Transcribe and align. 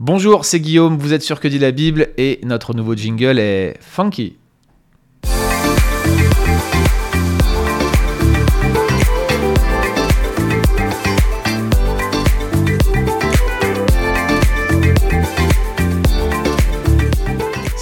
Bonjour, 0.00 0.44
c'est 0.44 0.60
Guillaume, 0.60 0.96
vous 0.96 1.12
êtes 1.12 1.24
sur 1.24 1.40
Que 1.40 1.48
dit 1.48 1.58
la 1.58 1.72
Bible 1.72 2.10
et 2.18 2.38
notre 2.44 2.72
nouveau 2.72 2.94
jingle 2.94 3.40
est 3.40 3.74
funky. 3.80 4.36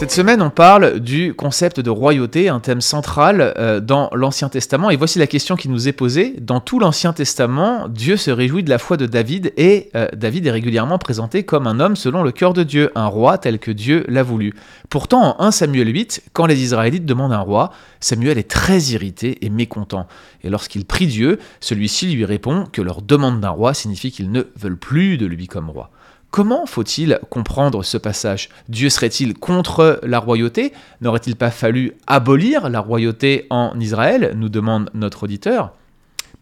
Cette 0.07 0.15
semaine, 0.15 0.41
on 0.41 0.51
parle 0.51 1.01
du 1.01 1.35
concept 1.35 1.81
de 1.81 1.91
royauté, 1.91 2.49
un 2.49 2.61
thème 2.61 2.81
central 2.81 3.53
euh, 3.59 3.81
dans 3.81 4.09
l'Ancien 4.15 4.49
Testament. 4.49 4.89
Et 4.91 4.97
voici 4.97 5.19
la 5.19 5.27
question 5.27 5.57
qui 5.57 5.69
nous 5.69 5.89
est 5.89 5.93
posée. 5.93 6.37
Dans 6.41 6.61
tout 6.61 6.79
l'Ancien 6.79 7.13
Testament, 7.13 7.89
Dieu 7.89 8.17
se 8.17 8.31
réjouit 8.31 8.63
de 8.63 8.71
la 8.71 8.79
foi 8.79 8.97
de 8.97 9.07
David 9.07 9.53
et 9.57 9.91
euh, 9.97 10.07
David 10.15 10.47
est 10.47 10.53
régulièrement 10.53 10.99
présenté 10.99 11.43
comme 11.43 11.67
un 11.67 11.81
homme 11.81 11.97
selon 11.97 12.23
le 12.23 12.31
cœur 12.31 12.53
de 12.53 12.63
Dieu, 12.63 12.93
un 12.95 13.09
roi 13.09 13.37
tel 13.37 13.59
que 13.59 13.73
Dieu 13.73 14.05
l'a 14.07 14.23
voulu. 14.23 14.55
Pourtant, 14.91 15.35
en 15.41 15.45
1 15.45 15.51
Samuel 15.51 15.93
8, 15.93 16.23
quand 16.33 16.47
les 16.47 16.63
Israélites 16.63 17.05
demandent 17.05 17.33
un 17.33 17.41
roi, 17.41 17.73
Samuel 17.99 18.39
est 18.39 18.49
très 18.49 18.79
irrité 18.79 19.45
et 19.45 19.51
mécontent. 19.51 20.07
Et 20.45 20.51
lorsqu'il 20.51 20.85
prie 20.85 21.09
Dieu, 21.09 21.41
celui-ci 21.59 22.15
lui 22.15 22.25
répond 22.25 22.67
que 22.71 22.81
leur 22.81 23.03
demande 23.03 23.41
d'un 23.41 23.51
roi 23.51 23.75
signifie 23.75 24.13
qu'ils 24.13 24.31
ne 24.31 24.45
veulent 24.55 24.79
plus 24.79 25.19
de 25.19 25.27
lui 25.27 25.49
comme 25.49 25.69
roi. 25.69 25.91
Comment 26.37 26.67
faut-il 26.67 27.19
comprendre 27.31 27.83
ce 27.83 27.97
passage? 27.97 28.51
Dieu 28.69 28.91
serait-il 28.91 29.33
contre 29.33 29.99
la 30.03 30.19
royauté? 30.19 30.75
N'aurait-il 31.01 31.35
pas 31.35 31.51
fallu 31.51 31.95
abolir 32.07 32.69
la 32.69 32.81
royauté 32.81 33.47
en 33.49 33.73
Israël? 33.81 34.35
Nous 34.37 34.51
demande 34.51 34.91
notre 34.93 35.23
auditeur. 35.23 35.73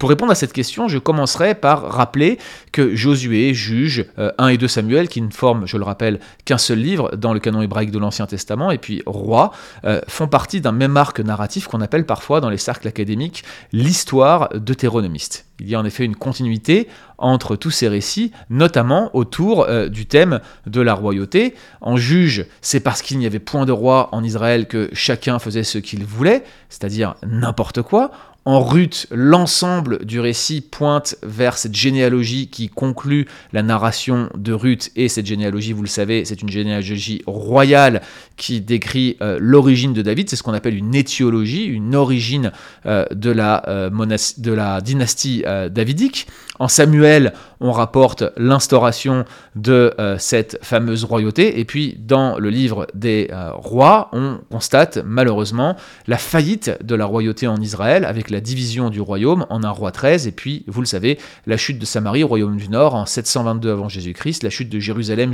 Pour 0.00 0.08
répondre 0.08 0.32
à 0.32 0.34
cette 0.34 0.52
question, 0.52 0.88
je 0.88 0.98
commencerai 0.98 1.54
par 1.54 1.92
rappeler 1.92 2.38
que 2.72 2.96
Josué, 2.96 3.54
Juge, 3.54 4.06
1 4.16 4.46
euh, 4.46 4.48
et 4.48 4.58
2 4.58 4.66
Samuel, 4.66 5.08
qui 5.08 5.22
ne 5.22 5.30
forment, 5.30 5.64
je 5.64 5.76
le 5.76 5.84
rappelle, 5.84 6.18
qu'un 6.44 6.58
seul 6.58 6.80
livre 6.80 7.14
dans 7.14 7.32
le 7.32 7.38
canon 7.38 7.62
hébraïque 7.62 7.92
de 7.92 8.00
l'Ancien 8.00 8.26
Testament, 8.26 8.72
et 8.72 8.78
puis 8.78 9.00
Roi, 9.06 9.52
euh, 9.84 10.00
font 10.08 10.26
partie 10.26 10.60
d'un 10.60 10.72
même 10.72 10.96
arc 10.96 11.20
narratif 11.20 11.68
qu'on 11.68 11.80
appelle 11.80 12.04
parfois 12.04 12.40
dans 12.40 12.50
les 12.50 12.58
cercles 12.58 12.88
académiques 12.88 13.44
l'histoire 13.72 14.48
deutéronomiste. 14.56 15.46
Il 15.60 15.68
y 15.68 15.74
a 15.74 15.80
en 15.80 15.84
effet 15.84 16.04
une 16.04 16.16
continuité 16.16 16.88
entre 17.18 17.56
tous 17.56 17.70
ces 17.70 17.88
récits, 17.88 18.32
notamment 18.50 19.10
autour 19.14 19.64
euh, 19.64 19.88
du 19.88 20.06
thème 20.06 20.40
de 20.66 20.80
la 20.80 20.94
royauté. 20.94 21.54
En 21.80 21.96
juge, 21.96 22.46
c'est 22.60 22.80
parce 22.80 23.02
qu'il 23.02 23.18
n'y 23.18 23.26
avait 23.26 23.38
point 23.38 23.64
de 23.64 23.72
roi 23.72 24.08
en 24.12 24.24
Israël 24.24 24.66
que 24.66 24.90
chacun 24.92 25.38
faisait 25.38 25.62
ce 25.62 25.78
qu'il 25.78 26.04
voulait, 26.04 26.44
c'est-à-dire 26.68 27.14
n'importe 27.24 27.82
quoi. 27.82 28.10
En 28.46 28.62
Ruth, 28.62 29.06
l'ensemble 29.10 30.04
du 30.04 30.20
récit 30.20 30.60
pointe 30.60 31.16
vers 31.22 31.56
cette 31.56 31.74
généalogie 31.74 32.48
qui 32.48 32.68
conclut 32.68 33.26
la 33.54 33.62
narration 33.62 34.28
de 34.36 34.52
Ruth. 34.52 34.90
Et 34.96 35.08
cette 35.08 35.24
généalogie, 35.24 35.72
vous 35.72 35.80
le 35.80 35.88
savez, 35.88 36.26
c'est 36.26 36.42
une 36.42 36.50
généalogie 36.50 37.22
royale 37.26 38.02
qui 38.36 38.60
décrit 38.60 39.16
euh, 39.22 39.38
l'origine 39.40 39.94
de 39.94 40.02
David. 40.02 40.28
C'est 40.28 40.36
ce 40.36 40.42
qu'on 40.42 40.52
appelle 40.52 40.76
une 40.76 40.94
étiologie, 40.94 41.64
une 41.64 41.94
origine 41.94 42.52
euh, 42.84 43.06
de, 43.12 43.30
la, 43.30 43.90
de, 44.36 44.52
la, 44.52 44.82
dynastie 44.82 45.42
davidique. 45.70 46.26
En 46.60 46.68
Samuel, 46.68 47.32
on 47.60 47.72
rapporte 47.72 48.24
l'instauration 48.36 49.24
de 49.56 49.92
cette 50.18 50.58
fameuse 50.62 51.04
royauté. 51.04 51.58
Et 51.58 51.64
puis, 51.64 51.96
dans 51.98 52.38
le 52.38 52.50
livre 52.50 52.86
des 52.94 53.30
rois, 53.54 54.08
on 54.12 54.38
constate 54.50 54.98
malheureusement 55.04 55.76
la 56.06 56.18
faillite 56.18 56.70
de 56.82 56.94
la 56.94 57.06
royauté 57.06 57.48
en 57.48 57.56
Israël 57.56 58.04
avec 58.04 58.30
la 58.30 58.40
division 58.40 58.90
du 58.90 59.00
royaume 59.00 59.46
en 59.50 59.64
un 59.64 59.70
roi 59.70 59.90
13, 59.90 60.26
et 60.26 60.32
puis, 60.32 60.64
vous 60.68 60.80
le 60.80 60.86
savez, 60.86 61.18
la 61.46 61.56
chute 61.56 61.78
de 61.78 61.84
Samarie, 61.84 62.22
royaume 62.22 62.56
du 62.56 62.68
Nord, 62.68 62.94
en 62.94 63.06
722 63.06 63.70
avant 63.70 63.88
Jésus-Christ, 63.88 64.42
la 64.42 64.50
chute 64.50 64.68
de 64.68 64.78
Jérusalem, 64.78 65.32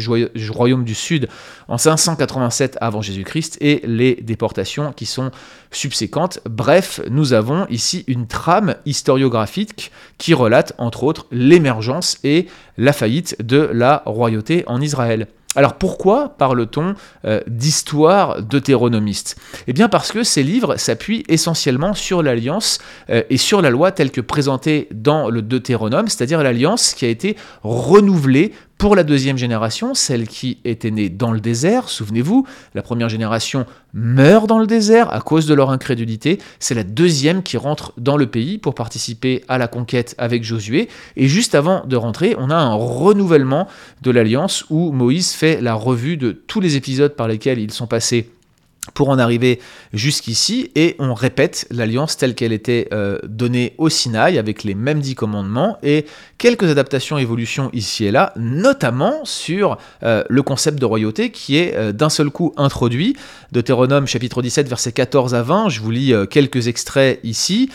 royaume 0.51 0.85
du 0.85 0.95
Sud, 0.95 1.29
en 1.69 1.79
587 1.79 2.79
avant 2.81 3.03
Jésus-Christ, 3.03 3.59
et 3.61 3.83
les 3.85 4.15
déportations 4.15 4.93
qui 4.93 5.07
sont 5.07 5.31
subséquentes. 5.71 6.41
Bref, 6.49 7.01
nous 7.11 7.33
avons 7.33 7.67
ici 7.69 8.05
une 8.07 8.27
trame 8.27 8.75
historiographique 8.87 9.93
qui 10.19 10.35
relate, 10.35 10.73
entre 10.79 11.05
autres, 11.05 11.27
l'émergence 11.31 12.19
et 12.25 12.47
la 12.77 12.93
faillite 12.93 13.37
de 13.43 13.71
la 13.73 14.03
royauté 14.07 14.65
en 14.67 14.81
Israël. 14.81 15.27
Alors 15.57 15.75
pourquoi 15.75 16.37
parle-t-on 16.39 16.95
euh, 17.25 17.41
d'histoire 17.49 18.41
deutéronomiste? 18.41 19.37
Eh 19.67 19.73
bien 19.73 19.89
parce 19.89 20.13
que 20.13 20.23
ces 20.23 20.45
livres 20.45 20.77
s'appuient 20.77 21.25
essentiellement 21.29 21.93
sur 21.93 22.23
l'alliance 22.23 22.79
euh, 23.11 23.25
et 23.31 23.37
sur 23.37 23.61
la 23.61 23.71
loi 23.71 23.91
telle 23.91 24.13
que 24.13 24.21
présentée 24.21 24.87
dans 24.93 25.29
le 25.29 25.43
Deutéronome, 25.43 26.07
c'est-à-dire 26.07 26.41
l'alliance 26.45 26.95
qui 26.95 27.05
a 27.05 27.09
été 27.09 27.37
renouvelée 27.65 28.53
pour 28.81 28.97
la 28.97 29.05
deuxième 29.05 29.37
génération, 29.37 29.93
celle 29.93 30.27
qui 30.27 30.57
était 30.65 30.91
née 30.91 31.11
dans 31.11 31.33
le 31.33 31.41
désert, 31.41 31.91
souvenez-vous, 31.91 32.47
la 32.75 32.81
première 32.81 33.11
génération 33.11 33.67
meurt 33.93 34.47
dans 34.47 34.59
le 34.59 34.67
désert 34.67 35.13
à 35.13 35.21
cause 35.21 35.45
de 35.45 35.53
leur 35.53 35.69
incrédulité, 35.69 36.39
c'est 36.61 36.75
la 36.75 36.83
deuxième 36.83 37.43
qui 37.43 37.59
rentre 37.59 37.93
dans 37.99 38.17
le 38.17 38.27
pays 38.27 38.57
pour 38.57 38.75
participer 38.75 39.45
à 39.49 39.59
la 39.59 39.69
conquête 39.69 40.15
avec 40.17 40.45
Josué, 40.45 40.89
et 41.17 41.29
juste 41.29 41.55
avant 41.55 41.85
de 41.85 41.95
rentrer, 41.95 42.35
on 42.39 42.49
a 42.49 42.57
un 42.57 42.73
renouvellement 42.73 43.69
de 44.01 44.11
l'alliance 44.11 44.65
où 44.71 44.93
Moïse 44.93 45.33
fait 45.33 45.61
la 45.61 45.75
revue 45.75 46.17
de 46.17 46.33
tous 46.33 46.61
les 46.61 46.77
épisodes 46.77 47.15
par 47.15 47.29
lesquels 47.29 47.59
ils 47.59 47.73
sont 47.73 47.87
passés 47.87 48.31
pour 48.95 49.11
en 49.11 49.19
arriver 49.19 49.61
jusqu'ici 49.93 50.71
et 50.75 50.97
on 50.99 51.13
répète 51.13 51.67
l'alliance 51.71 52.17
telle 52.17 52.35
qu'elle 52.35 52.53
était 52.53 52.89
euh, 52.93 53.19
donnée 53.25 53.75
au 53.77 53.91
Sinaï 53.91 54.39
avec 54.39 54.65
les 54.65 54.75
mêmes 54.75 55.01
dix 55.01 55.15
commandements 55.15 55.77
et 55.83 56.07
quelques 56.39 56.65
adaptations 56.65 57.19
évolutions 57.19 57.71
ici 57.75 58.07
et 58.07 58.11
là, 58.11 58.33
notamment 58.37 59.25
sur 59.25 59.77
euh, 60.03 60.25
le 60.29 60.43
concept 60.43 60.79
de 60.79 60.87
royauté 60.87 61.31
qui 61.31 61.59
est 61.59 61.77
euh, 61.77 61.93
d'un 61.93 62.09
seul 62.09 62.31
coup 62.31 62.55
introduit. 62.57 63.17
Deutéronome 63.53 64.07
chapitre 64.07 64.41
17 64.41 64.69
versets 64.69 64.93
14 64.93 65.35
à 65.35 65.43
20, 65.43 65.69
je 65.69 65.81
vous 65.81 65.91
lis 65.91 66.15
quelques 66.31 66.69
extraits 66.69 67.19
ici. 67.25 67.69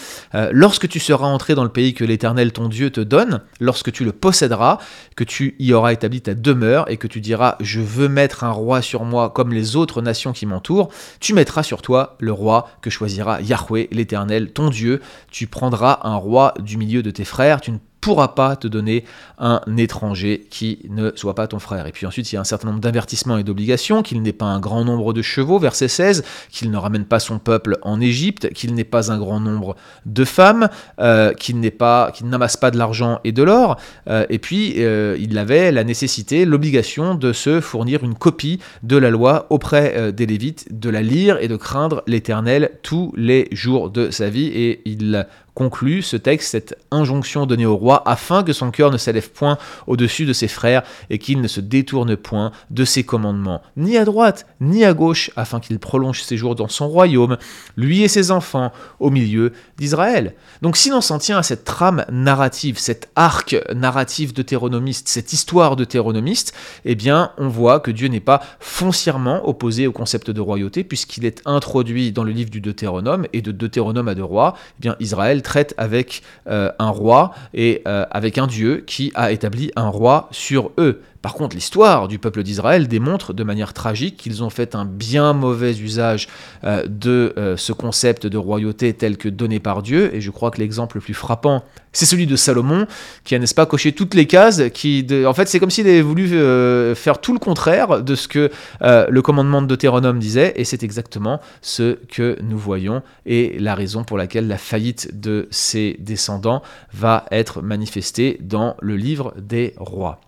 lorsque 0.52 0.88
tu 0.88 1.00
seras 1.00 1.28
entré 1.28 1.54
dans 1.54 1.64
le 1.64 1.70
pays 1.70 1.94
que 1.94 2.06
l'Éternel 2.06 2.54
ton 2.54 2.70
Dieu 2.70 2.92
te 2.92 3.02
donne, 3.02 3.42
lorsque 3.60 3.92
tu 3.92 4.06
le 4.06 4.14
posséderas, 4.14 4.80
que 5.18 5.26
tu 5.26 5.56
y 5.60 5.74
auras 5.74 5.92
établi 5.92 6.22
ta 6.22 6.34
demeure 6.34 6.90
et 6.90 6.96
que 6.96 7.08
tu 7.08 7.20
diras 7.20 7.58
je 7.60 7.82
veux 7.82 8.08
mettre 8.08 8.46
un 8.46 8.52
roi 8.52 8.82
sur 8.82 9.04
moi 9.04 9.30
comme 9.30 9.52
les 9.52 9.76
autres 9.76 10.02
nations 10.02 10.32
qui 10.32 10.46
m'entourent, 10.46 10.90
tu 11.20 11.34
mettras 11.34 11.64
sur 11.64 11.82
toi 11.82 12.16
le 12.20 12.32
roi 12.32 12.70
que 12.82 12.90
choisira 12.90 13.42
Yahweh, 13.42 13.90
l'Éternel, 13.92 14.54
ton 14.54 14.70
Dieu. 14.70 15.02
Tu 15.32 15.48
prendras 15.48 16.00
un 16.04 16.16
roi 16.16 16.54
du 16.60 16.78
milieu 16.78 17.04
de 17.04 17.12
tes 17.12 17.26
frères. 17.26 17.62
Pourra 18.06 18.36
pas 18.36 18.56
te 18.56 18.68
donner 18.68 19.04
un 19.40 19.62
étranger 19.78 20.46
qui 20.52 20.78
ne 20.90 21.12
soit 21.16 21.34
pas 21.34 21.48
ton 21.48 21.58
frère. 21.58 21.88
Et 21.88 21.92
puis 21.92 22.06
ensuite, 22.06 22.32
il 22.32 22.36
y 22.36 22.38
a 22.38 22.42
un 22.42 22.44
certain 22.44 22.68
nombre 22.68 22.80
d'avertissements 22.80 23.40
et 23.40 23.44
d'obligations, 23.44 24.04
qu'il 24.04 24.22
n'ait 24.22 24.32
pas 24.32 24.46
un 24.46 24.60
grand 24.60 24.86
nombre 24.86 25.12
de 25.12 25.24
chevaux, 25.24 25.58
verset 25.58 25.88
16, 25.88 26.24
qu'il 26.52 26.70
ne 26.70 26.78
ramène 26.78 27.06
pas 27.06 27.20
son 27.20 27.40
peuple 27.40 27.80
en 27.82 28.00
Égypte, 28.00 28.54
qu'il 28.54 28.76
n'ait 28.76 28.84
pas 28.84 29.12
un 29.12 29.18
grand 29.18 29.40
nombre 29.40 29.76
de 30.06 30.24
femmes, 30.24 30.70
euh, 31.00 31.34
qu'il 31.34 31.60
pas, 31.72 32.12
qu'il 32.12 32.28
n'amasse 32.28 32.58
pas 32.58 32.70
de 32.70 32.78
l'argent 32.78 33.22
et 33.24 33.32
de 33.32 33.42
l'or. 33.42 33.78
Euh, 34.08 34.28
et 34.30 34.38
puis, 34.38 34.76
euh, 34.78 35.18
il 35.20 35.36
avait 35.40 35.72
la 35.72 35.84
nécessité, 35.84 36.46
l'obligation 36.46 37.16
de 37.16 37.34
se 37.34 37.60
fournir 37.60 38.04
une 38.04 38.14
copie 38.14 38.60
de 38.84 38.98
la 38.98 39.10
loi 39.10 39.48
auprès 39.50 40.14
des 40.14 40.28
Lévites, 40.28 40.68
de 40.80 40.92
la 40.92 41.02
lire 41.02 41.40
et 41.42 41.48
de 41.48 41.56
craindre 41.56 42.04
l'Éternel 42.06 42.70
tous 42.84 43.12
les 43.18 43.48
jours 43.52 43.90
de 43.90 44.12
sa 44.12 44.30
vie. 44.30 44.52
Et 44.54 44.84
il 44.86 45.26
conclut 45.56 46.02
ce 46.02 46.18
texte, 46.18 46.52
cette 46.52 46.78
injonction 46.92 47.46
donnée 47.46 47.66
au 47.66 47.76
roi, 47.76 48.04
afin 48.06 48.44
que 48.44 48.54
son 48.54 48.70
cœur 48.70 48.92
ne 48.92 48.98
s'élève 48.98 49.32
point 49.32 49.58
au-dessus 49.88 50.26
de 50.26 50.34
ses 50.34 50.48
frères 50.48 50.84
et 51.10 51.18
qu'il 51.18 51.42
ne 51.42 51.48
se 51.48 51.62
détourne 51.62 52.16
point 52.16 52.52
de 52.70 52.86
ses 52.86 53.04
commandements, 53.04 53.62
ni 53.78 53.98
à 53.98 54.06
droite, 54.06 54.46
ni 54.62 54.86
à 54.86 54.94
gauche, 54.94 55.32
afin 55.36 55.60
qu'il 55.60 55.80
prolonge 55.80 56.22
ses 56.22 56.38
jours 56.38 56.56
dans 56.56 56.68
son 56.68 56.88
royaume, 56.88 57.38
lui 57.78 58.04
et 58.04 58.08
ses 58.08 58.32
enfants, 58.32 58.72
au 59.00 59.10
milieu 59.10 59.54
d'Israël. 59.78 60.36
Donc 60.62 60.78
si 60.78 60.90
l'on 60.90 61.02
s'en 61.02 61.18
tient 61.18 61.38
à 61.38 61.44
cette 61.44 61.64
trame 61.64 62.06
narrative, 62.12 62.78
cet 62.78 63.10
arc 63.16 63.56
narratif 63.74 64.34
deutéronomiste, 64.34 65.08
cette 65.08 65.34
histoire 65.34 65.76
deutéronomiste, 65.76 66.54
eh 66.84 66.96
bien 66.96 67.32
on 67.38 67.48
voit 67.48 67.80
que 67.80 67.92
Dieu 67.92 68.10
n'est 68.10 68.20
pas 68.20 68.42
foncièrement 68.60 69.48
opposé 69.48 69.88
au 69.88 69.94
concept 69.94 70.30
de 70.32 70.42
royauté, 70.42 70.84
puisqu'il 70.84 71.26
est 71.26 71.42
introduit 71.46 72.12
dans 72.12 72.24
le 72.24 72.32
livre 72.32 72.50
du 72.50 72.60
Deutéronome, 72.60 73.26
et 73.32 73.42
de 73.42 73.54
Deutéronome 73.54 74.10
à 74.10 74.16
deux 74.16 74.24
rois, 74.24 74.56
eh 74.80 74.82
bien 74.82 74.96
Israël 75.00 75.42
traite 75.46 75.74
avec 75.78 76.22
euh, 76.48 76.72
un 76.80 76.90
roi 76.90 77.32
et 77.54 77.82
euh, 77.88 78.06
avec 78.12 78.38
un 78.38 78.48
Dieu 78.48 78.84
qui 78.86 79.14
a 79.16 79.32
établi 79.32 79.72
un 79.78 79.88
roi 79.88 80.28
sur 80.32 80.72
eux. 80.78 81.02
Par 81.26 81.34
contre, 81.34 81.56
l'histoire 81.56 82.08
du 82.08 82.20
peuple 82.20 82.44
d'Israël 82.44 82.88
démontre 82.88 83.34
de 83.34 83.44
manière 83.44 83.74
tragique 83.74 84.16
qu'ils 84.16 84.44
ont 84.44 84.52
fait 84.52 84.76
un 84.76 84.86
bien 84.86 85.34
mauvais 85.34 85.72
usage 85.72 86.28
euh, 86.64 86.86
de 86.86 87.34
euh, 87.36 87.58
ce 87.58 87.74
concept 87.74 88.28
de 88.28 88.38
royauté 88.38 88.94
tel 88.94 89.18
que 89.18 89.28
donné 89.28 89.60
par 89.60 89.82
Dieu, 89.82 90.14
et 90.14 90.22
je 90.22 90.30
crois 90.30 90.52
que 90.52 90.60
l'exemple 90.60 90.98
le 90.98 91.02
plus 91.02 91.16
frappant, 91.16 91.64
c'est 91.94 92.06
celui 92.06 92.28
de 92.28 92.36
Salomon, 92.36 92.86
qui 93.24 93.34
a, 93.34 93.40
n'est-ce 93.40 93.56
pas, 93.56 93.66
coché 93.66 93.92
toutes 93.92 94.14
les 94.14 94.28
cases, 94.28 94.62
qui, 94.72 95.04
en 95.26 95.34
fait, 95.34 95.48
c'est 95.48 95.60
comme 95.60 95.72
s'il 95.72 95.88
avait 95.88 96.04
voulu 96.04 96.32
euh, 96.32 96.94
faire 96.94 97.20
tout 97.20 97.34
le 97.34 97.40
contraire 97.40 98.04
de 98.04 98.14
ce 98.14 98.28
que 98.28 98.52
le 98.82 99.22
commandement 99.24 99.64
de 99.64 99.68
Deutéronome 99.68 100.20
disait, 100.20 100.54
et 100.58 100.64
c'est 100.64 100.84
exactement 100.84 101.42
ce 101.64 101.98
que 102.08 102.38
nous 102.44 102.60
voyons, 102.60 103.02
et 103.26 103.58
la 103.58 103.74
raison 103.74 104.04
pour 104.04 104.20
laquelle 104.20 104.48
la 104.48 104.60
faillite 104.60 105.20
de 105.20 105.48
ses 105.50 105.98
descendants 106.00 106.62
va 106.94 107.26
être 107.32 107.64
manifestée 107.64 108.38
dans 108.42 108.76
le 108.80 108.96
livre 108.96 109.34
des 109.40 109.74
rois. 109.78 110.20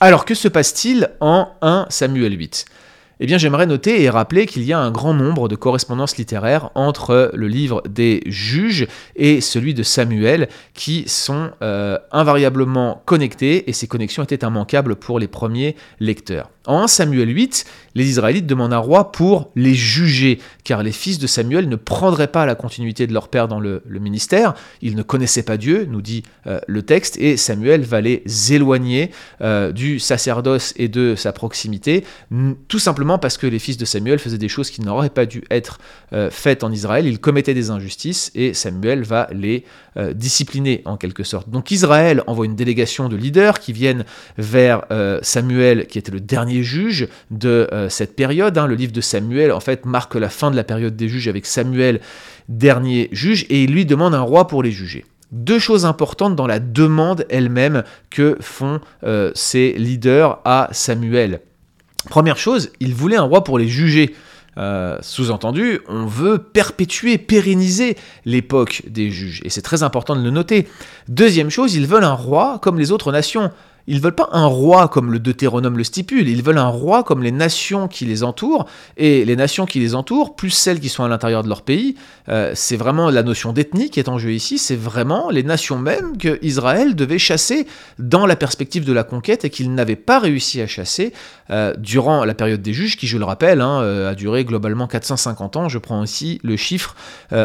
Alors 0.00 0.24
que 0.24 0.34
se 0.34 0.46
passe-t-il 0.46 1.10
en 1.20 1.48
1 1.60 1.86
Samuel 1.90 2.38
8 2.38 2.66
eh 3.20 3.26
bien, 3.26 3.38
j'aimerais 3.38 3.66
noter 3.66 4.02
et 4.02 4.10
rappeler 4.10 4.46
qu'il 4.46 4.62
y 4.62 4.72
a 4.72 4.78
un 4.78 4.90
grand 4.90 5.14
nombre 5.14 5.48
de 5.48 5.56
correspondances 5.56 6.16
littéraires 6.16 6.70
entre 6.74 7.30
le 7.34 7.48
livre 7.48 7.82
des 7.88 8.22
juges 8.26 8.86
et 9.16 9.40
celui 9.40 9.74
de 9.74 9.82
Samuel 9.82 10.48
qui 10.74 11.04
sont 11.08 11.50
euh, 11.62 11.98
invariablement 12.12 13.02
connectés 13.06 13.68
et 13.68 13.72
ces 13.72 13.88
connexions 13.88 14.22
étaient 14.22 14.46
immanquables 14.46 14.96
pour 14.96 15.18
les 15.18 15.28
premiers 15.28 15.74
lecteurs. 15.98 16.50
En 16.68 16.82
1 16.82 16.86
Samuel 16.86 17.34
8, 17.34 17.64
les 17.94 18.10
Israélites 18.10 18.46
demandent 18.46 18.74
un 18.74 18.78
roi 18.78 19.10
pour 19.10 19.50
les 19.56 19.74
juger, 19.74 20.38
car 20.64 20.82
les 20.82 20.92
fils 20.92 21.18
de 21.18 21.26
Samuel 21.26 21.66
ne 21.66 21.76
prendraient 21.76 22.28
pas 22.28 22.44
la 22.44 22.54
continuité 22.54 23.06
de 23.06 23.14
leur 23.14 23.28
père 23.28 23.48
dans 23.48 23.58
le, 23.58 23.82
ministère, 23.88 24.52
ils 24.82 24.94
ne 24.94 25.02
connaissaient 25.02 25.42
pas 25.42 25.56
Dieu, 25.56 25.88
nous 25.90 26.02
dit 26.02 26.24
euh, 26.46 26.60
le 26.66 26.82
texte, 26.82 27.16
et 27.16 27.38
Samuel 27.38 27.82
va 27.82 28.02
les 28.02 28.22
éloigner 28.52 29.10
euh, 29.40 29.72
du 29.72 29.98
sacerdoce 29.98 30.74
et 30.76 30.88
de 30.88 31.14
sa 31.16 31.32
proximité, 31.32 32.04
tout 32.68 32.78
simplement 32.78 33.07
parce 33.16 33.38
que 33.38 33.46
les 33.46 33.58
fils 33.58 33.78
de 33.78 33.86
Samuel 33.86 34.18
faisaient 34.18 34.36
des 34.36 34.48
choses 34.48 34.70
qui 34.70 34.82
n'auraient 34.82 35.08
pas 35.08 35.24
dû 35.24 35.44
être 35.50 35.78
euh, 36.12 36.28
faites 36.30 36.64
en 36.64 36.70
Israël, 36.70 37.06
ils 37.06 37.20
commettaient 37.20 37.54
des 37.54 37.70
injustices, 37.70 38.30
et 38.34 38.52
Samuel 38.52 39.04
va 39.04 39.28
les 39.32 39.64
discipliner 40.14 40.82
en 40.84 40.96
quelque 40.96 41.24
sorte. 41.24 41.48
Donc 41.50 41.72
Israël 41.72 42.22
envoie 42.28 42.46
une 42.46 42.54
délégation 42.54 43.08
de 43.08 43.16
leaders 43.16 43.58
qui 43.58 43.72
viennent 43.72 44.04
vers 44.36 44.84
Samuel, 45.22 45.88
qui 45.88 45.98
était 45.98 46.12
le 46.12 46.20
dernier 46.20 46.62
juges 46.62 47.08
de 47.30 47.68
euh, 47.72 47.88
cette 47.88 48.14
période. 48.16 48.56
Hein. 48.58 48.66
Le 48.66 48.74
livre 48.74 48.92
de 48.92 49.00
Samuel, 49.00 49.52
en 49.52 49.60
fait, 49.60 49.84
marque 49.84 50.14
la 50.14 50.28
fin 50.28 50.50
de 50.50 50.56
la 50.56 50.64
période 50.64 50.96
des 50.96 51.08
juges 51.08 51.28
avec 51.28 51.46
Samuel, 51.46 52.00
dernier 52.48 53.08
juge, 53.12 53.46
et 53.48 53.64
il 53.64 53.72
lui 53.72 53.86
demande 53.86 54.14
un 54.14 54.20
roi 54.20 54.46
pour 54.46 54.62
les 54.62 54.70
juger. 54.70 55.04
Deux 55.30 55.58
choses 55.58 55.84
importantes 55.84 56.36
dans 56.36 56.46
la 56.46 56.58
demande 56.58 57.26
elle-même 57.28 57.84
que 58.10 58.36
font 58.40 58.80
euh, 59.04 59.30
ces 59.34 59.72
leaders 59.72 60.40
à 60.44 60.68
Samuel. 60.72 61.40
Première 62.08 62.38
chose, 62.38 62.70
il 62.80 62.94
voulait 62.94 63.16
un 63.16 63.22
roi 63.22 63.44
pour 63.44 63.58
les 63.58 63.68
juger. 63.68 64.14
Euh, 64.56 64.98
sous-entendu, 65.02 65.80
on 65.88 66.06
veut 66.06 66.38
perpétuer, 66.38 67.16
pérenniser 67.16 67.96
l'époque 68.24 68.82
des 68.88 69.10
juges, 69.10 69.40
et 69.44 69.50
c'est 69.50 69.62
très 69.62 69.84
important 69.84 70.16
de 70.16 70.22
le 70.22 70.30
noter. 70.30 70.66
Deuxième 71.06 71.48
chose, 71.48 71.74
ils 71.74 71.86
veulent 71.86 72.02
un 72.02 72.14
roi 72.14 72.58
comme 72.60 72.76
les 72.76 72.90
autres 72.90 73.12
nations. 73.12 73.52
Ils 73.90 74.02
veulent 74.02 74.14
pas 74.14 74.28
un 74.32 74.44
roi 74.44 74.86
comme 74.88 75.10
le 75.10 75.18
Deutéronome 75.18 75.78
le 75.78 75.82
stipule, 75.82 76.28
ils 76.28 76.42
veulent 76.42 76.58
un 76.58 76.68
roi 76.68 77.02
comme 77.02 77.22
les 77.22 77.32
nations 77.32 77.88
qui 77.88 78.04
les 78.04 78.22
entourent, 78.22 78.66
et 78.98 79.24
les 79.24 79.34
nations 79.34 79.64
qui 79.64 79.80
les 79.80 79.94
entourent, 79.94 80.36
plus 80.36 80.50
celles 80.50 80.78
qui 80.78 80.90
sont 80.90 81.04
à 81.04 81.08
l'intérieur 81.08 81.42
de 81.42 81.48
leur 81.48 81.62
pays, 81.62 81.96
euh, 82.28 82.52
c'est 82.54 82.76
vraiment 82.76 83.08
la 83.08 83.22
notion 83.22 83.54
d'ethnie 83.54 83.88
qui 83.88 83.98
est 83.98 84.10
en 84.10 84.18
jeu 84.18 84.32
ici, 84.32 84.58
c'est 84.58 84.76
vraiment 84.76 85.30
les 85.30 85.42
nations 85.42 85.78
mêmes 85.78 86.18
que 86.18 86.38
Israël 86.42 86.94
devait 86.94 87.18
chasser 87.18 87.66
dans 87.98 88.26
la 88.26 88.36
perspective 88.36 88.84
de 88.84 88.92
la 88.92 89.04
conquête 89.04 89.46
et 89.46 89.50
qu'il 89.50 89.72
n'avait 89.74 89.96
pas 89.96 90.18
réussi 90.18 90.60
à 90.60 90.66
chasser 90.66 91.14
euh, 91.48 91.72
durant 91.78 92.26
la 92.26 92.34
période 92.34 92.60
des 92.60 92.74
juges, 92.74 92.98
qui 92.98 93.06
je 93.06 93.16
le 93.16 93.24
rappelle, 93.24 93.62
hein, 93.62 93.80
euh, 93.80 94.10
a 94.10 94.14
duré 94.14 94.44
globalement 94.44 94.86
450 94.86 95.56
ans, 95.56 95.68
je 95.70 95.78
prends 95.78 96.04
ici 96.04 96.40
le 96.44 96.56
chiffre 96.56 96.94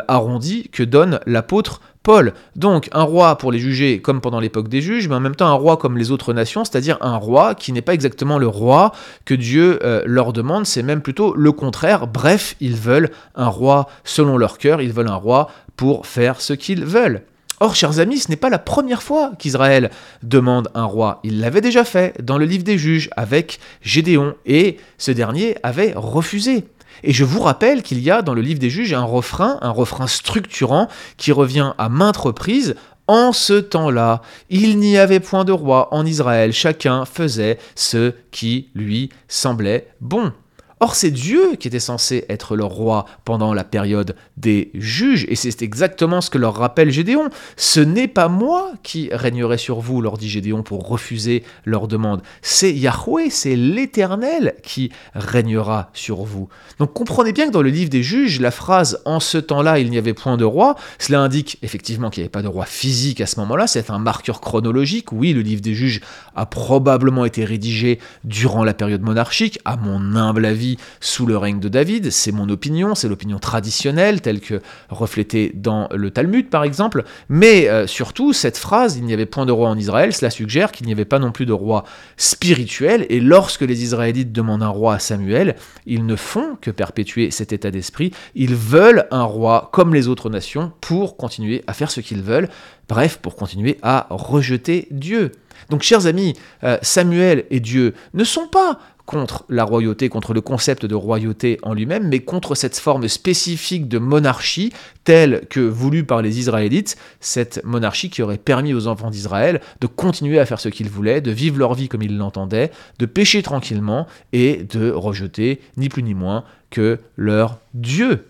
arrondi 0.07 0.69
que 0.72 0.84
donne 0.84 1.19
l'apôtre 1.25 1.80
Paul. 2.04 2.34
Donc 2.58 2.90
un 2.92 3.04
roi 3.04 3.38
pour 3.38 3.52
les 3.52 3.60
juger 3.60 4.02
comme 4.02 4.22
pendant 4.22 4.42
l'époque 4.42 4.68
des 4.68 4.82
juges, 4.82 5.08
mais 5.08 5.16
en 5.16 5.22
même 5.22 5.36
temps 5.36 5.48
un 5.48 5.54
roi 5.54 5.78
comme 5.78 5.98
les 5.98 6.12
autres 6.12 6.34
nations, 6.34 6.66
c'est-à-dire 6.66 6.98
un 7.02 7.16
roi 7.16 7.56
qui 7.56 7.72
n'est 7.72 7.82
pas 7.82 7.94
exactement 7.94 8.38
le 8.38 8.48
roi 8.48 8.92
que 9.26 9.34
Dieu 9.34 9.80
euh, 9.84 10.04
leur 10.06 10.34
demande, 10.34 10.66
c'est 10.66 10.84
même 10.84 11.02
plutôt 11.02 11.34
le 11.34 11.52
contraire. 11.54 12.08
Bref, 12.08 12.56
ils 12.60 12.76
veulent 12.76 13.10
un 13.36 13.48
roi 13.48 13.88
selon 14.04 14.38
leur 14.38 14.58
cœur, 14.58 14.82
ils 14.82 14.92
veulent 14.92 15.08
un 15.08 15.16
roi 15.16 15.50
pour 15.78 16.06
faire 16.06 16.42
ce 16.42 16.54
qu'ils 16.54 16.86
veulent. 16.86 17.24
Or, 17.60 17.76
chers 17.76 18.00
amis, 18.00 18.20
ce 18.20 18.30
n'est 18.30 18.36
pas 18.36 18.50
la 18.50 18.60
première 18.60 19.02
fois 19.02 19.32
qu'Israël 19.40 19.90
demande 20.22 20.70
un 20.74 20.84
roi. 20.84 21.22
Il 21.24 21.40
l'avait 21.40 21.62
déjà 21.62 21.86
fait 21.86 22.22
dans 22.22 22.38
le 22.38 22.44
livre 22.44 22.66
des 22.66 22.78
juges 22.78 23.10
avec 23.16 23.60
Gédéon, 23.82 24.36
et 24.46 24.78
ce 24.98 25.12
dernier 25.12 25.56
avait 25.64 25.94
refusé. 25.96 26.66
Et 27.01 27.13
je 27.13 27.24
vous 27.24 27.42
rappelle 27.42 27.81
qu'il 27.81 28.00
y 28.00 28.12
a 28.12 28.22
dans 28.22 28.34
le 28.34 28.42
livre 28.42 28.60
des 28.60 28.69
juges 28.69 28.94
un 28.94 29.04
refrain, 29.04 29.57
un 29.62 29.72
refrain 29.72 30.07
structurant 30.07 30.88
qui 31.18 31.31
revient 31.31 31.74
à 31.78 31.90
maintes 31.90 32.18
reprises. 32.18 32.75
En 33.07 33.34
ce 33.34 33.54
temps-là, 33.54 34.22
il 34.50 34.78
n'y 34.80 34.98
avait 34.98 35.19
point 35.19 35.44
de 35.44 35.51
roi 35.51 35.94
en 35.94 36.06
Israël, 36.06 36.54
chacun 36.54 37.04
faisait 37.06 37.57
ce 37.75 38.13
qui 38.31 38.69
lui 38.75 39.10
semblait 39.28 39.88
bon. 40.00 40.31
Or, 40.80 40.96
c'est 40.96 41.12
Dieu 41.12 41.56
qui 41.60 41.68
était 41.68 41.80
censé 41.80 42.25
être 42.30 42.56
leur 42.56 42.70
roi 42.70 43.06
pendant 43.25 43.54
la 43.54 43.64
période 43.64 44.16
des 44.38 44.72
juges, 44.74 45.25
et 45.30 45.36
c'est 45.36 45.62
exactement 45.62 46.22
ce 46.22 46.30
que 46.30 46.38
leur 46.38 46.56
rappelle 46.56 46.92
Gédéon. 46.92 47.30
Ce 47.56 47.80
n'est 47.80 48.08
pas 48.08 48.28
moi 48.28 48.72
qui 48.84 49.10
régnerai 49.12 49.58
sur 49.58 49.80
vous, 49.80 50.02
leur 50.02 50.18
dit 50.18 50.30
Gédéon, 50.30 50.64
pour 50.64 50.88
refuser 50.88 51.44
leur 51.66 51.88
demande. 51.88 52.22
C'est 52.42 52.74
Yahweh, 52.74 53.30
c'est 53.30 53.56
l'Éternel 53.56 54.56
qui 54.64 54.92
régnera 55.16 55.90
sur 55.94 56.24
vous. 56.24 56.50
Donc 56.80 56.94
comprenez 56.94 57.34
bien 57.34 57.48
que 57.48 57.52
dans 57.52 57.62
le 57.62 57.70
livre 57.70 57.90
des 57.90 58.04
juges, 58.04 58.40
la 58.40 58.52
phrase 58.52 59.02
En 59.06 59.20
ce 59.20 59.38
temps-là, 59.38 59.80
il 59.80 59.90
n'y 59.90 59.98
avait 59.98 60.14
point 60.14 60.38
de 60.38 60.46
roi, 60.46 60.75
cela 61.00 61.22
indique 61.22 61.58
effectivement 61.62 62.10
qu'il 62.10 62.22
n'y 62.22 62.25
avait 62.25 62.31
pas 62.31 62.42
de 62.42 62.48
roi 62.48 62.66
physique 62.66 63.22
à 63.22 63.25
ce 63.25 63.40
moment-là, 63.40 63.68
c'est 63.68 63.90
un 63.90 64.00
marqueur 64.00 64.42
chronologique. 64.42 65.12
Oui, 65.12 65.34
le 65.34 65.42
livre 65.42 65.62
des 65.62 65.74
juges 65.74 66.02
a 66.36 66.46
probablement 66.46 67.25
été 67.25 67.46
rédigé 67.46 68.00
durant 68.24 68.64
la 68.64 68.74
période 68.74 69.02
monarchique, 69.02 69.60
à 69.66 69.78
mon 69.78 70.16
humble 70.16 70.46
avis 70.46 70.62
sous 71.00 71.25
le 71.25 71.38
règne 71.38 71.60
de 71.60 71.69
David. 71.69 72.12
C'est 72.12 72.31
mon 72.31 72.50
opinion, 72.50 72.95
c'est 72.95 73.07
l'opinion 73.07 73.39
traditionnelle 73.39 74.21
telle 74.21 74.39
que 74.39 74.62
reflétée 74.89 75.51
dans 75.54 75.88
le 75.94 76.12
Talmud 76.12 76.50
par 76.50 76.63
exemple. 76.63 77.04
Mais 77.30 77.69
euh, 77.69 77.88
surtout, 77.88 78.33
cette 78.33 78.57
phrase, 78.57 78.98
il 78.98 79.06
n'y 79.06 79.13
avait 79.13 79.25
point 79.25 79.45
de 79.45 79.51
roi 79.51 79.69
en 79.69 79.77
Israël, 79.77 80.13
cela 80.13 80.30
suggère 80.30 80.71
qu'il 80.71 80.86
n'y 80.86 80.92
avait 80.92 81.06
pas 81.06 81.19
non 81.19 81.31
plus 81.31 81.45
de 81.45 81.54
roi 81.54 81.83
spirituel. 82.18 83.06
Et 83.10 83.19
lorsque 83.19 83.62
les 83.62 83.83
Israélites 83.83 84.31
demandent 84.31 84.63
un 84.63 84.69
roi 84.69 84.95
à 84.95 85.00
Samuel, 85.00 85.56
ils 85.86 86.06
ne 86.06 86.15
font 86.15 86.57
que 86.62 86.71
perpétuer 86.71 87.31
cet 87.31 87.54
état 87.54 87.71
d'esprit. 87.71 88.12
Ils 88.36 88.56
veulent 88.56 89.07
un 89.12 89.24
roi 89.24 89.69
comme 89.74 89.94
les 89.94 90.07
autres 90.07 90.30
nations 90.30 90.71
pour 90.81 91.18
continuer 91.18 91.63
à 91.68 91.74
faire 91.74 91.92
ce 91.92 92.01
qu'ils 92.01 92.21
veulent. 92.21 92.50
Bref, 92.89 93.18
pour 93.21 93.36
continuer 93.36 93.77
à 93.81 94.07
rejeter 94.10 94.88
Dieu. 94.92 95.31
Donc, 95.69 95.81
chers 95.81 96.06
amis, 96.06 96.33
euh, 96.63 96.77
Samuel 96.81 97.45
et 97.50 97.60
Dieu 97.60 97.94
ne 98.13 98.24
sont 98.24 98.48
pas 98.48 98.80
contre 99.06 99.45
la 99.50 99.63
royauté, 99.65 100.07
contre 100.10 100.33
le 100.33 100.42
concept 100.42 100.86
de 100.86 100.95
royauté 100.95 101.60
en 101.63 101.74
lui-même, 101.74 102.07
mais 102.07 102.21
contre 102.21 102.56
cette 102.56 102.77
forme 102.77 103.07
spécifique 103.07 103.88
de 103.88 104.00
monarchie 104.00 104.71
telle 105.04 105.45
que 105.50 105.60
voulue 105.60 106.06
par 106.06 106.21
les 106.21 106.39
Israélites, 106.39 106.95
cette 107.19 107.62
monarchie 107.65 108.10
qui 108.10 108.21
aurait 108.21 108.38
permis 108.38 108.74
aux 108.74 108.88
enfants 108.88 109.10
d'Israël 109.10 109.62
de 109.81 109.88
continuer 109.88 110.39
à 110.39 110.45
faire 110.45 110.60
ce 110.60 110.69
qu'ils 110.69 110.89
voulaient, 110.89 111.21
de 111.21 111.31
vivre 111.31 111.60
leur 111.60 111.74
vie 111.74 111.89
comme 111.89 112.01
ils 112.01 112.18
l'entendaient, 112.18 112.71
de 113.00 113.06
pécher 113.06 113.44
tranquillement 113.44 114.07
et 114.31 114.63
de 114.63 114.89
rejeter 114.89 115.60
ni 115.75 115.89
plus 115.89 116.04
ni 116.04 116.13
moins 116.13 116.46
que 116.70 117.00
leur 117.17 117.60
Dieu. 117.74 118.27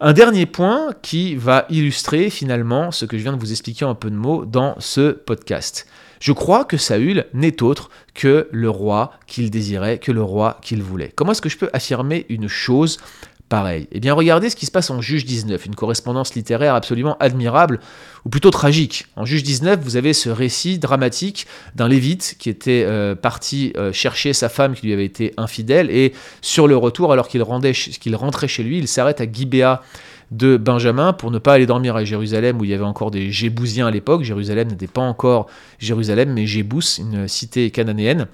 Un 0.00 0.12
dernier 0.12 0.46
point 0.46 0.90
qui 1.00 1.36
va 1.36 1.64
illustrer 1.70 2.30
finalement 2.30 2.90
ce 2.90 3.04
que 3.04 3.16
je 3.16 3.22
viens 3.22 3.32
de 3.32 3.38
vous 3.38 3.52
expliquer 3.52 3.84
en 3.84 3.94
peu 3.94 4.10
de 4.10 4.16
mots 4.16 4.44
dans 4.44 4.74
ce 4.80 5.12
podcast. 5.12 5.86
Je 6.20 6.32
crois 6.32 6.64
que 6.64 6.76
Saül 6.76 7.26
n'est 7.34 7.62
autre 7.62 7.90
que 8.14 8.48
le 8.50 8.70
roi 8.70 9.12
qu'il 9.26 9.50
désirait, 9.50 9.98
que 9.98 10.12
le 10.12 10.22
roi 10.22 10.58
qu'il 10.62 10.82
voulait. 10.82 11.12
Comment 11.14 11.32
est-ce 11.32 11.42
que 11.42 11.48
je 11.48 11.58
peux 11.58 11.70
affirmer 11.72 12.26
une 12.28 12.48
chose 12.48 12.98
pareille? 13.48 13.86
Eh 13.92 14.00
bien, 14.00 14.14
regardez 14.14 14.50
ce 14.50 14.56
qui 14.56 14.66
se 14.66 14.70
passe 14.70 14.90
en 14.90 15.00
Juge 15.00 15.24
19, 15.24 15.66
une 15.66 15.74
correspondance 15.74 16.34
littéraire 16.34 16.74
absolument 16.74 17.16
admirable, 17.20 17.80
ou 18.24 18.28
plutôt 18.28 18.50
tragique. 18.50 19.06
En 19.16 19.24
Juge 19.24 19.42
19, 19.42 19.80
vous 19.82 19.96
avez 19.96 20.12
ce 20.12 20.30
récit 20.30 20.78
dramatique 20.78 21.46
d'un 21.74 21.88
lévite 21.88 22.36
qui 22.38 22.48
était 22.48 22.84
euh, 22.86 23.14
parti 23.14 23.72
euh, 23.76 23.92
chercher 23.92 24.32
sa 24.32 24.48
femme 24.48 24.74
qui 24.74 24.86
lui 24.86 24.92
avait 24.92 25.04
été 25.04 25.32
infidèle, 25.36 25.90
et 25.90 26.12
sur 26.40 26.66
le 26.66 26.76
retour, 26.76 27.12
alors 27.12 27.28
qu'il 27.28 27.42
rentrait 27.42 28.48
chez 28.48 28.62
lui, 28.62 28.78
il 28.78 28.88
s'arrête 28.88 29.20
à 29.20 29.30
Gibéa 29.30 29.82
de 30.30 30.56
Benjamin 30.56 31.12
pour 31.12 31.30
ne 31.30 31.38
pas 31.38 31.54
aller 31.54 31.66
dormir 31.66 31.96
à 31.96 32.04
Jérusalem 32.04 32.60
où 32.60 32.64
il 32.64 32.70
y 32.70 32.74
avait 32.74 32.84
encore 32.84 33.10
des 33.10 33.30
Jébousiens 33.30 33.86
à 33.86 33.90
l'époque. 33.90 34.22
Jérusalem 34.22 34.68
n'était 34.68 34.86
pas 34.86 35.02
encore 35.02 35.46
Jérusalem, 35.78 36.32
mais 36.32 36.46
Jébous, 36.46 36.98
une 36.98 37.28
cité 37.28 37.70
cananéenne. 37.70 38.26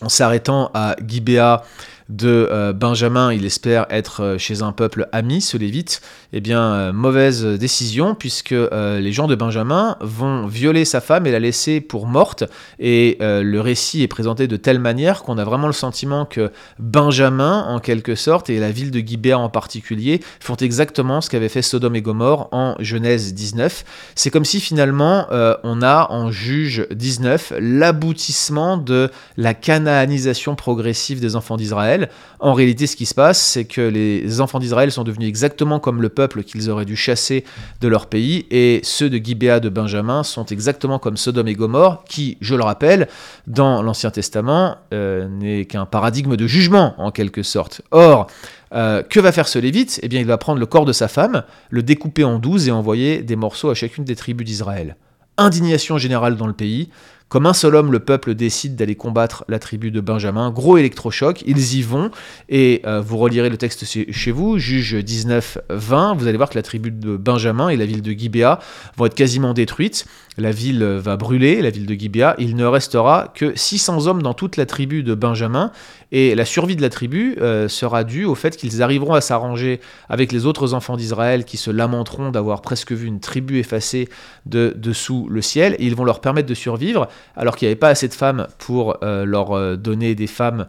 En 0.00 0.08
s'arrêtant 0.08 0.70
à 0.74 0.96
Gibéa, 1.06 1.62
de 2.08 2.48
euh, 2.50 2.72
Benjamin, 2.72 3.32
il 3.32 3.44
espère 3.44 3.86
être 3.88 4.22
euh, 4.22 4.38
chez 4.38 4.62
un 4.62 4.72
peuple 4.72 5.08
ami, 5.12 5.40
ce 5.40 5.56
Lévite, 5.56 6.02
eh 6.32 6.40
bien, 6.40 6.60
euh, 6.60 6.92
mauvaise 6.92 7.44
décision, 7.44 8.14
puisque 8.14 8.54
les 8.54 9.12
gens 9.12 9.26
de 9.26 9.34
Benjamin 9.34 9.96
vont 10.00 10.46
violer 10.46 10.84
sa 10.84 11.00
femme 11.00 11.26
et 11.26 11.30
la 11.30 11.38
laisser 11.38 11.80
pour 11.80 12.06
morte, 12.06 12.44
et 12.78 13.18
le 13.20 13.60
récit 13.60 14.02
est 14.02 14.08
présenté 14.08 14.46
de 14.46 14.56
telle 14.56 14.78
manière 14.78 15.22
qu'on 15.22 15.38
a 15.38 15.44
vraiment 15.44 15.66
le 15.66 15.72
sentiment 15.72 16.24
que 16.24 16.50
Benjamin, 16.78 17.64
en 17.68 17.78
quelque 17.78 18.14
sorte, 18.14 18.50
et 18.50 18.58
la 18.58 18.70
ville 18.70 18.90
de 18.90 19.00
Gibéa 19.00 19.38
en 19.38 19.48
particulier, 19.48 20.20
font 20.40 20.56
exactement 20.56 21.20
ce 21.20 21.30
qu'avait 21.30 21.48
fait 21.48 21.62
Sodome 21.62 21.96
et 21.96 22.02
Gomorre 22.02 22.48
en 22.52 22.74
Genèse 22.80 23.34
19. 23.34 23.84
C'est 24.14 24.30
comme 24.30 24.44
si 24.44 24.60
finalement 24.60 25.26
on 25.30 25.82
a 25.82 26.08
en 26.10 26.30
Juge 26.30 26.86
19 26.90 27.54
l'aboutissement 27.58 28.76
de 28.76 29.10
la 29.36 29.54
canaanisation 29.54 30.56
progressive 30.56 31.20
des 31.20 31.36
enfants 31.36 31.56
d'Israël, 31.56 31.93
En 32.40 32.54
réalité, 32.54 32.86
ce 32.86 32.96
qui 32.96 33.06
se 33.06 33.14
passe, 33.14 33.40
c'est 33.40 33.64
que 33.64 33.80
les 33.80 34.40
enfants 34.40 34.58
d'Israël 34.58 34.90
sont 34.90 35.04
devenus 35.04 35.28
exactement 35.28 35.80
comme 35.80 36.02
le 36.02 36.08
peuple 36.08 36.42
qu'ils 36.42 36.70
auraient 36.70 36.84
dû 36.84 36.96
chasser 36.96 37.44
de 37.80 37.88
leur 37.88 38.06
pays, 38.06 38.46
et 38.50 38.80
ceux 38.82 39.10
de 39.10 39.18
Gibéa 39.18 39.60
de 39.60 39.68
Benjamin 39.68 40.22
sont 40.22 40.46
exactement 40.46 40.98
comme 40.98 41.16
Sodome 41.16 41.48
et 41.48 41.54
Gomorre, 41.54 42.04
qui, 42.04 42.36
je 42.40 42.54
le 42.54 42.62
rappelle, 42.62 43.08
dans 43.46 43.82
l'Ancien 43.82 44.10
Testament, 44.10 44.76
euh, 44.92 45.28
n'est 45.28 45.64
qu'un 45.64 45.86
paradigme 45.86 46.36
de 46.36 46.46
jugement, 46.46 46.94
en 46.98 47.10
quelque 47.10 47.42
sorte. 47.42 47.82
Or, 47.90 48.26
euh, 48.74 49.02
que 49.02 49.20
va 49.20 49.32
faire 49.32 49.48
ce 49.48 49.58
Lévite? 49.58 50.00
Eh 50.02 50.08
bien, 50.08 50.20
il 50.20 50.26
va 50.26 50.36
prendre 50.36 50.58
le 50.58 50.66
corps 50.66 50.84
de 50.84 50.92
sa 50.92 51.08
femme, 51.08 51.44
le 51.70 51.82
découper 51.82 52.24
en 52.24 52.38
douze 52.38 52.68
et 52.68 52.72
envoyer 52.72 53.22
des 53.22 53.36
morceaux 53.36 53.70
à 53.70 53.74
chacune 53.74 54.04
des 54.04 54.16
tribus 54.16 54.46
d'Israël. 54.46 54.96
Indignation 55.36 55.98
générale 55.98 56.36
dans 56.36 56.46
le 56.46 56.52
pays. 56.52 56.88
Comme 57.28 57.46
un 57.46 57.52
seul 57.52 57.74
homme, 57.74 57.90
le 57.90 57.98
peuple 57.98 58.34
décide 58.34 58.76
d'aller 58.76 58.94
combattre 58.94 59.44
la 59.48 59.58
tribu 59.58 59.90
de 59.90 60.00
Benjamin. 60.00 60.50
Gros 60.50 60.76
électrochoc, 60.78 61.42
ils 61.46 61.74
y 61.76 61.82
vont. 61.82 62.10
Et 62.48 62.82
euh, 62.86 63.00
vous 63.00 63.18
relirez 63.18 63.50
le 63.50 63.56
texte 63.56 63.84
chez 63.84 64.30
vous, 64.30 64.58
juge 64.58 64.94
19-20. 64.94 66.16
Vous 66.16 66.28
allez 66.28 66.36
voir 66.36 66.50
que 66.50 66.54
la 66.54 66.62
tribu 66.62 66.92
de 66.92 67.16
Benjamin 67.16 67.70
et 67.70 67.76
la 67.76 67.86
ville 67.86 68.02
de 68.02 68.12
Gibéa 68.12 68.60
vont 68.96 69.06
être 69.06 69.14
quasiment 69.14 69.52
détruites. 69.52 70.06
La 70.36 70.50
ville 70.50 70.82
va 70.84 71.16
brûler, 71.16 71.62
la 71.62 71.70
ville 71.70 71.86
de 71.86 71.94
Gibéa. 71.94 72.34
Il 72.38 72.56
ne 72.56 72.64
restera 72.64 73.32
que 73.34 73.52
600 73.56 74.06
hommes 74.06 74.22
dans 74.22 74.34
toute 74.34 74.56
la 74.56 74.66
tribu 74.66 75.02
de 75.02 75.14
Benjamin. 75.14 75.72
Et 76.12 76.34
la 76.34 76.44
survie 76.44 76.76
de 76.76 76.82
la 76.82 76.90
tribu 76.90 77.36
euh, 77.40 77.68
sera 77.68 78.04
due 78.04 78.24
au 78.24 78.34
fait 78.34 78.56
qu'ils 78.56 78.82
arriveront 78.82 79.14
à 79.14 79.20
s'arranger 79.20 79.80
avec 80.08 80.30
les 80.30 80.46
autres 80.46 80.74
enfants 80.74 80.96
d'Israël 80.96 81.44
qui 81.44 81.56
se 81.56 81.70
lamenteront 81.70 82.30
d'avoir 82.30 82.62
presque 82.62 82.92
vu 82.92 83.06
une 83.06 83.20
tribu 83.20 83.58
effacée 83.58 84.08
de 84.46 84.72
dessous 84.76 85.26
le 85.28 85.42
ciel. 85.42 85.74
Et 85.78 85.86
ils 85.86 85.96
vont 85.96 86.04
leur 86.04 86.20
permettre 86.20 86.48
de 86.48 86.54
survivre 86.54 87.08
alors 87.36 87.56
qu'il 87.56 87.66
n'y 87.66 87.70
avait 87.70 87.78
pas 87.78 87.88
assez 87.88 88.08
de 88.08 88.14
femmes 88.14 88.46
pour 88.58 88.96
euh, 89.02 89.24
leur 89.24 89.52
euh, 89.52 89.76
donner 89.76 90.14
des 90.14 90.26
femmes 90.26 90.66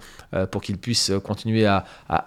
pour 0.52 0.62
qu'ils 0.62 0.78
puissent 0.78 1.14
continuer 1.24 1.66
à, 1.66 1.86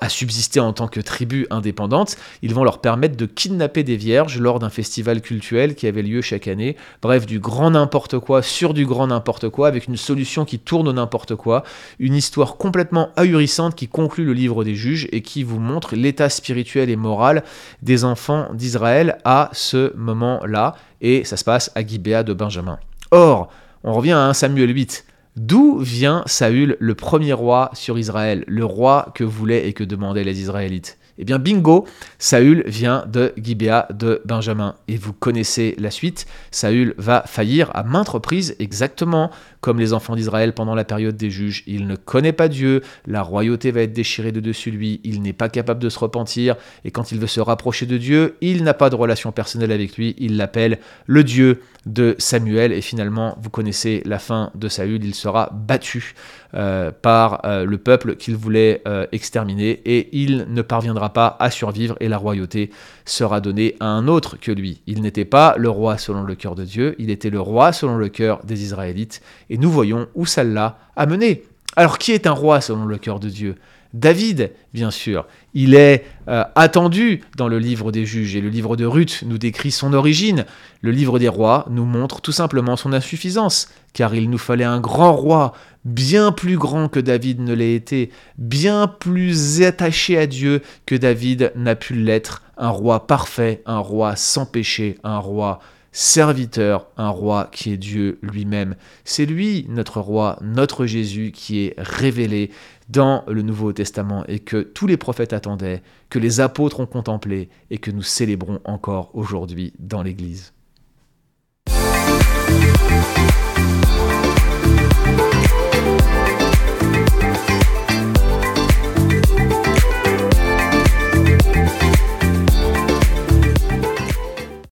subsister 0.08 0.60
en 0.60 0.72
tant 0.72 0.88
que 0.88 0.98
tribu 0.98 1.46
indépendante. 1.50 2.16
Ils 2.40 2.54
vont 2.54 2.64
leur 2.64 2.80
permettre 2.80 3.18
de 3.18 3.26
kidnapper 3.26 3.82
des 3.82 3.96
vierges 3.96 4.38
lors 4.40 4.58
d'un 4.58 4.70
festival 4.70 5.20
cultuel 5.20 5.74
qui 5.74 5.86
avait 5.86 6.00
lieu 6.00 6.22
chaque 6.22 6.48
année. 6.48 6.76
Bref, 7.02 7.26
du 7.26 7.38
grand 7.38 7.72
n'importe 7.72 8.18
quoi 8.18 8.40
sur 8.40 8.72
du 8.72 8.86
grand 8.86 9.08
n'importe 9.08 9.50
quoi, 9.50 9.68
avec 9.68 9.88
une 9.88 9.98
solution 9.98 10.46
qui 10.46 10.58
tourne 10.58 10.88
au 10.88 10.94
n'importe 10.94 11.34
quoi, 11.34 11.64
une 11.98 12.14
histoire 12.14 12.56
complètement 12.56 13.10
ahurissante 13.16 13.74
qui 13.74 13.88
conclut 13.88 14.24
le 14.24 14.32
livre 14.32 14.64
des 14.64 14.74
juges 14.74 15.06
et 15.12 15.20
qui 15.20 15.42
vous 15.42 15.60
montre 15.60 15.94
l'état 15.94 16.30
spirituel 16.30 16.88
et 16.88 16.96
moral 16.96 17.44
des 17.82 18.04
enfants 18.04 18.48
d'Israël 18.54 19.18
à 19.24 19.50
ce 19.52 19.94
moment-là, 19.96 20.74
et 21.00 21.24
ça 21.24 21.36
se 21.36 21.44
passe 21.44 21.70
à 21.74 21.86
Gibéa 21.86 22.22
de 22.22 22.32
Benjamin. 22.32 22.78
Or, 23.10 23.50
on 23.88 23.94
revient 23.94 24.12
à 24.12 24.26
1 24.26 24.34
Samuel 24.34 24.74
8. 24.74 25.06
D'où 25.36 25.78
vient 25.78 26.22
Saül, 26.26 26.76
le 26.78 26.94
premier 26.94 27.32
roi 27.32 27.70
sur 27.72 27.98
Israël, 27.98 28.44
le 28.46 28.66
roi 28.66 29.12
que 29.14 29.24
voulaient 29.24 29.66
et 29.66 29.72
que 29.72 29.82
demandaient 29.82 30.24
les 30.24 30.40
Israélites? 30.40 30.98
Eh 31.18 31.24
bien, 31.24 31.38
bingo, 31.38 31.86
Saül 32.18 32.62
vient 32.66 33.04
de 33.06 33.32
Gibéa 33.36 33.88
de 33.92 34.22
Benjamin. 34.24 34.74
Et 34.86 34.96
vous 34.96 35.12
connaissez 35.12 35.74
la 35.78 35.90
suite. 35.90 36.26
Saül 36.50 36.94
va 36.96 37.24
faillir 37.26 37.70
à 37.74 37.82
maintes 37.82 38.08
reprises, 38.08 38.56
exactement 38.58 39.30
comme 39.60 39.78
les 39.78 39.92
enfants 39.92 40.16
d'Israël 40.16 40.52
pendant 40.52 40.74
la 40.74 40.84
période 40.84 41.16
des 41.16 41.30
juges. 41.30 41.64
Il 41.66 41.86
ne 41.86 41.96
connaît 41.96 42.32
pas 42.32 42.48
Dieu, 42.48 42.82
la 43.06 43.22
royauté 43.22 43.70
va 43.70 43.82
être 43.82 43.92
déchirée 43.92 44.32
de 44.32 44.40
dessus 44.40 44.70
lui, 44.70 45.00
il 45.04 45.22
n'est 45.22 45.32
pas 45.32 45.48
capable 45.48 45.80
de 45.80 45.88
se 45.88 45.98
repentir, 45.98 46.56
et 46.84 46.90
quand 46.90 47.12
il 47.12 47.18
veut 47.18 47.26
se 47.26 47.40
rapprocher 47.40 47.86
de 47.86 47.98
Dieu, 47.98 48.36
il 48.40 48.64
n'a 48.64 48.74
pas 48.74 48.90
de 48.90 48.94
relation 48.94 49.32
personnelle 49.32 49.72
avec 49.72 49.96
lui, 49.96 50.14
il 50.18 50.36
l'appelle 50.36 50.78
le 51.06 51.24
Dieu 51.24 51.60
de 51.86 52.14
Samuel, 52.18 52.72
et 52.72 52.80
finalement, 52.80 53.38
vous 53.40 53.50
connaissez 53.50 54.02
la 54.04 54.18
fin 54.18 54.50
de 54.54 54.68
Saül, 54.68 55.04
il 55.04 55.14
sera 55.14 55.50
battu 55.52 56.14
euh, 56.54 56.90
par 56.90 57.44
euh, 57.44 57.64
le 57.64 57.78
peuple 57.78 58.16
qu'il 58.16 58.36
voulait 58.36 58.82
euh, 58.86 59.06
exterminer, 59.12 59.80
et 59.84 60.08
il 60.12 60.46
ne 60.48 60.62
parviendra 60.62 61.07
pas 61.08 61.36
à 61.40 61.50
survivre, 61.50 61.96
et 62.00 62.08
la 62.08 62.18
royauté 62.18 62.70
sera 63.04 63.40
donnée 63.40 63.76
à 63.80 63.86
un 63.86 64.08
autre 64.08 64.36
que 64.40 64.52
lui. 64.52 64.80
Il 64.86 65.02
n'était 65.02 65.24
pas 65.24 65.54
le 65.56 65.70
roi 65.70 65.98
selon 65.98 66.22
le 66.22 66.34
cœur 66.34 66.54
de 66.54 66.64
Dieu, 66.64 66.94
il 66.98 67.10
était 67.10 67.30
le 67.30 67.40
roi 67.40 67.72
selon 67.72 67.96
le 67.96 68.08
cœur 68.08 68.44
des 68.44 68.62
Israélites, 68.62 69.22
et 69.50 69.58
nous 69.58 69.70
voyons 69.70 70.08
où 70.14 70.26
ça 70.26 70.44
l'a 70.44 70.78
amené. 70.96 71.44
Alors 71.76 71.98
qui 71.98 72.12
est 72.12 72.26
un 72.26 72.32
roi 72.32 72.60
selon 72.60 72.86
le 72.86 72.98
cœur 72.98 73.20
de 73.20 73.28
Dieu? 73.28 73.56
David, 73.94 74.52
bien 74.74 74.90
sûr. 74.90 75.26
Il 75.54 75.74
est 75.74 76.04
euh, 76.28 76.44
attendu 76.54 77.22
dans 77.36 77.48
le 77.48 77.58
livre 77.58 77.90
des 77.90 78.04
juges 78.04 78.36
et 78.36 78.40
le 78.40 78.50
livre 78.50 78.76
de 78.76 78.84
Ruth 78.84 79.24
nous 79.26 79.38
décrit 79.38 79.70
son 79.70 79.94
origine. 79.94 80.44
Le 80.82 80.90
livre 80.90 81.18
des 81.18 81.28
rois 81.28 81.66
nous 81.70 81.86
montre 81.86 82.20
tout 82.20 82.32
simplement 82.32 82.76
son 82.76 82.92
insuffisance, 82.92 83.70
car 83.94 84.14
il 84.14 84.28
nous 84.28 84.38
fallait 84.38 84.64
un 84.64 84.80
grand 84.80 85.14
roi, 85.14 85.54
bien 85.84 86.32
plus 86.32 86.58
grand 86.58 86.88
que 86.88 87.00
David 87.00 87.40
ne 87.40 87.54
l'ait 87.54 87.74
été, 87.74 88.10
bien 88.36 88.86
plus 88.86 89.62
attaché 89.62 90.18
à 90.18 90.26
Dieu 90.26 90.62
que 90.84 90.94
David 90.94 91.52
n'a 91.56 91.74
pu 91.74 91.94
l'être, 91.94 92.42
un 92.58 92.68
roi 92.68 93.06
parfait, 93.06 93.62
un 93.64 93.78
roi 93.78 94.16
sans 94.16 94.44
péché, 94.44 94.98
un 95.02 95.18
roi 95.18 95.60
serviteur, 95.98 96.86
un 96.96 97.08
roi 97.08 97.48
qui 97.50 97.72
est 97.72 97.76
Dieu 97.76 98.20
lui-même. 98.22 98.76
C'est 99.04 99.26
lui, 99.26 99.66
notre 99.68 100.00
roi, 100.00 100.38
notre 100.42 100.86
Jésus, 100.86 101.32
qui 101.32 101.64
est 101.64 101.74
révélé 101.76 102.52
dans 102.88 103.24
le 103.26 103.42
Nouveau 103.42 103.72
Testament 103.72 104.24
et 104.28 104.38
que 104.38 104.58
tous 104.58 104.86
les 104.86 104.96
prophètes 104.96 105.32
attendaient, 105.32 105.82
que 106.08 106.20
les 106.20 106.38
apôtres 106.38 106.78
ont 106.78 106.86
contemplé 106.86 107.48
et 107.70 107.78
que 107.78 107.90
nous 107.90 108.02
célébrons 108.02 108.60
encore 108.64 109.10
aujourd'hui 109.14 109.72
dans 109.80 110.04
l'Église. 110.04 110.52